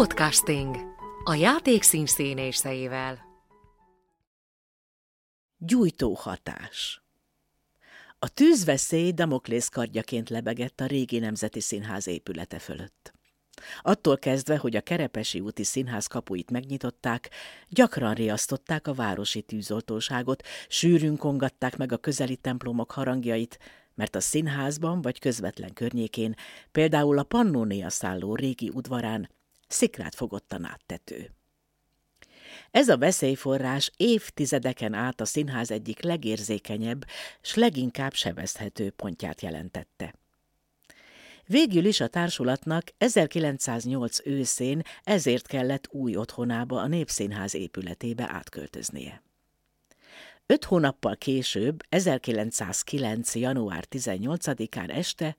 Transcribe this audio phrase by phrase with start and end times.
[0.00, 0.76] Podcasting.
[1.24, 3.18] A játék színszínészeivel.
[5.58, 7.02] Gyújtó hatás
[8.18, 13.12] A tűzveszély Damoklész kardjaként lebegett a régi Nemzeti Színház épülete fölött.
[13.82, 17.30] Attól kezdve, hogy a Kerepesi úti színház kapuit megnyitották,
[17.68, 23.58] gyakran riasztották a városi tűzoltóságot, sűrűn kongatták meg a közeli templomok harangjait,
[23.94, 26.34] mert a színházban vagy közvetlen környékén,
[26.72, 29.38] például a Pannónia szálló régi udvarán
[29.72, 31.30] szikrát fogott a náttető.
[32.70, 37.04] Ez a veszélyforrás évtizedeken át a színház egyik legérzékenyebb,
[37.42, 40.14] s leginkább sebezhető pontját jelentette.
[41.46, 49.22] Végül is a társulatnak 1908 őszén ezért kellett új otthonába a Népszínház épületébe átköltöznie.
[50.46, 53.34] Öt hónappal később, 1909.
[53.34, 55.36] január 18-án este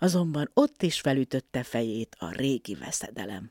[0.00, 3.50] azonban ott is felütötte fejét a régi veszedelem.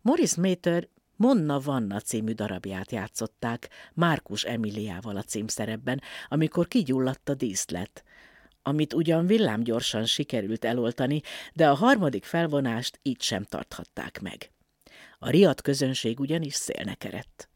[0.00, 8.04] Morris Mater Monna Vanna című darabját játszották Márkus Emiliával a címszerepben, amikor kigyulladt a díszlet,
[8.62, 11.20] amit ugyan villámgyorsan sikerült eloltani,
[11.52, 14.50] de a harmadik felvonást így sem tarthatták meg.
[15.18, 17.49] A riadt közönség ugyanis szélnek erett.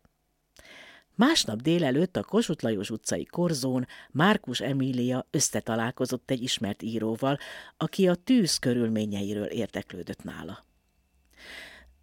[1.16, 7.38] Másnap délelőtt a Kossuth Lajos utcai korzón Márkus Emília összetalálkozott egy ismert íróval,
[7.76, 10.64] aki a tűz körülményeiről érdeklődött nála.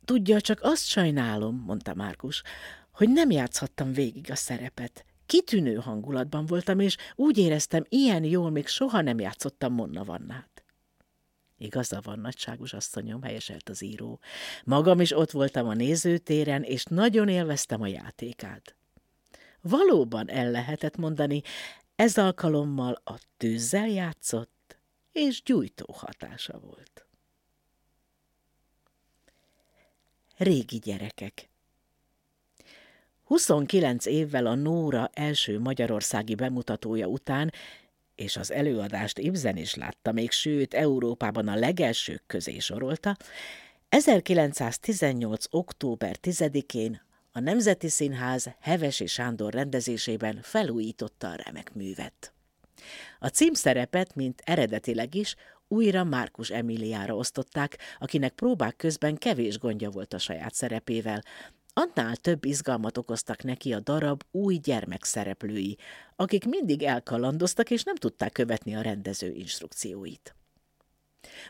[0.05, 2.43] Tudja, csak azt sajnálom, mondta Márkus,
[2.91, 5.05] hogy nem játszhattam végig a szerepet.
[5.25, 10.63] Kitűnő hangulatban voltam, és úgy éreztem, ilyen jól még soha nem játszottam Monna Vannát.
[11.57, 14.19] Igaza van, nagyságos asszonyom, helyeselt az író.
[14.63, 18.75] Magam is ott voltam a nézőtéren, és nagyon élveztem a játékát.
[19.61, 21.41] Valóban el lehetett mondani,
[21.95, 24.77] ez alkalommal a tűzzel játszott,
[25.11, 27.05] és gyújtó hatása volt.
[30.37, 31.49] Régi gyerekek
[33.31, 37.51] 29 évvel a Nóra első magyarországi bemutatója után,
[38.15, 43.17] és az előadást Ibzen is látta még, sőt, Európában a legelsők közé sorolta,
[43.89, 45.45] 1918.
[45.49, 47.01] október 10-én
[47.33, 52.33] a Nemzeti Színház Hevesi Sándor rendezésében felújította a remek művet.
[53.19, 55.35] A címszerepet, mint eredetileg is,
[55.67, 61.23] újra Márkus Emiliára osztották, akinek próbák közben kevés gondja volt a saját szerepével,
[61.73, 65.77] Annál több izgalmat okoztak neki a darab új gyermekszereplői,
[66.15, 70.35] akik mindig elkalandoztak és nem tudták követni a rendező instrukcióit.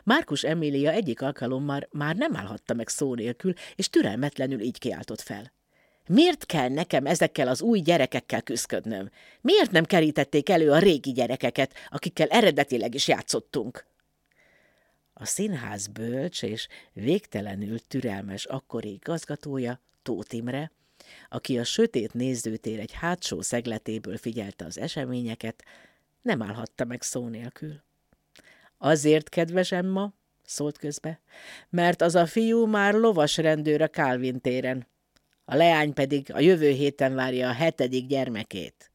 [0.04, 5.52] Márkus Emília egyik alkalommal már nem állhatta meg szó nélkül, és türelmetlenül így kiáltott fel.
[6.08, 9.10] Miért kell nekem ezekkel az új gyerekekkel küzdködnöm?
[9.40, 13.86] Miért nem kerítették elő a régi gyerekeket, akikkel eredetileg is játszottunk?
[15.12, 20.72] A színház bölcs és végtelenül türelmes akkori igazgatója Tóth Imre,
[21.28, 25.64] aki a sötét nézőtér egy hátsó szegletéből figyelte az eseményeket,
[26.22, 27.82] nem állhatta meg szó nélkül.
[28.78, 30.12] Azért, kedves Emma,
[30.44, 31.20] szólt közbe,
[31.70, 34.86] mert az a fiú már lovas rendőr a Calvin téren,
[35.52, 38.92] a leány pedig a jövő héten várja a hetedik gyermekét.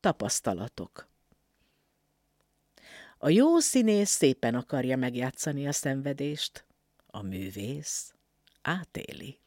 [0.00, 1.08] Tapasztalatok
[3.18, 6.64] A jó színész szépen akarja megjátszani a szenvedést,
[7.06, 8.14] a művész
[8.62, 9.40] átéli.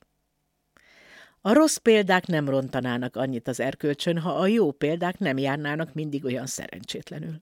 [1.42, 6.26] A rossz példák nem rontanának annyit az erkölcsön, ha a jó példák nem járnának mindig
[6.26, 7.42] olyan szerencsétlenül.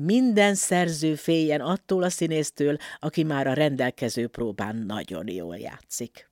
[0.00, 6.30] Minden szerző féljen attól a színésztől, aki már a rendelkező próbán nagyon jól játszik.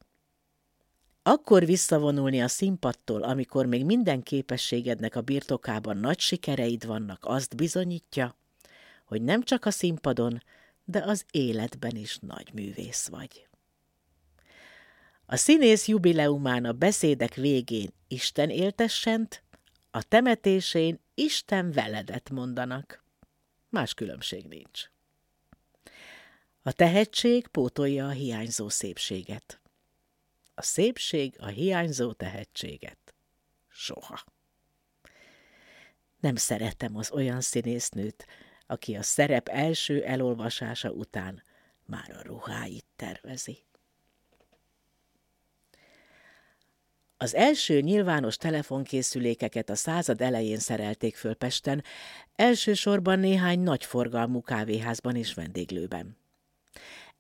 [1.23, 8.37] Akkor visszavonulni a színpadtól, amikor még minden képességednek a birtokában nagy sikereid vannak, azt bizonyítja,
[9.05, 10.43] hogy nem csak a színpadon,
[10.85, 13.49] de az életben is nagy művész vagy.
[15.27, 19.43] A színész jubileumán a beszédek végén Isten éltessent,
[19.91, 23.05] a temetésén Isten veledet mondanak.
[23.69, 24.91] Más különbség nincs.
[26.63, 29.61] A tehetség pótolja a hiányzó szépséget.
[30.55, 33.15] A szépség a hiányzó tehetséget.
[33.69, 34.25] Soha.
[36.21, 38.27] Nem szeretem az olyan színésznőt,
[38.67, 41.43] aki a szerep első elolvasása után
[41.85, 43.66] már a ruháit tervezi.
[47.19, 51.85] Az első nyilvános telefonkészülékeket a század elején szerelték föl Pesten,
[52.35, 56.17] elsősorban néhány nagyforgalmú kávéházban és vendéglőben.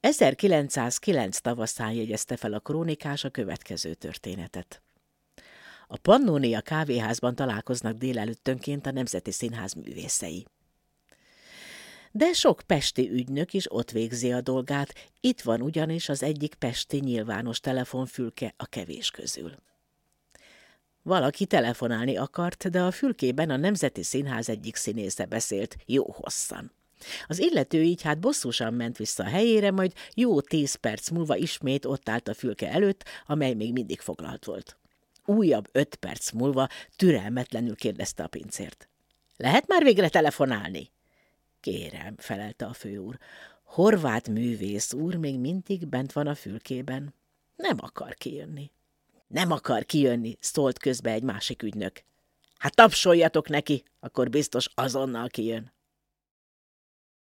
[0.01, 4.83] 1909 tavaszán jegyezte fel a krónikás a következő történetet.
[5.87, 10.47] A Pannónia kávéházban találkoznak délelőttönként a Nemzeti Színház művészei.
[12.11, 16.99] De sok pesti ügynök is ott végzi a dolgát, itt van ugyanis az egyik pesti
[16.99, 19.65] nyilvános telefonfülke a kevés közül.
[21.07, 26.73] Valaki telefonálni akart, de a fülkében a Nemzeti Színház egyik színésze beszélt jó hosszan.
[27.27, 31.85] Az illető így hát bosszusan ment vissza a helyére, majd jó tíz perc múlva ismét
[31.85, 34.77] ott állt a fülke előtt, amely még mindig foglalt volt.
[35.25, 38.89] Újabb öt perc múlva türelmetlenül kérdezte a pincért.
[39.37, 40.91] Lehet már végre telefonálni?
[41.61, 43.19] Kérem, felelte a főúr.
[43.63, 47.15] Horvát művész úr még mindig bent van a fülkében.
[47.57, 48.71] Nem akar kijönni.
[49.27, 52.05] Nem akar kijönni, szólt közbe egy másik ügynök.
[52.59, 55.75] Hát tapsoljatok neki, akkor biztos azonnal kijön.